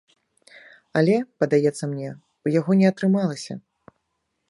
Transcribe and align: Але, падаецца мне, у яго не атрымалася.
Але, 1.01 1.17
падаецца 1.43 1.83
мне, 1.93 2.09
у 2.49 2.55
яго 2.59 2.71
не 2.83 2.87
атрымалася. 2.95 3.53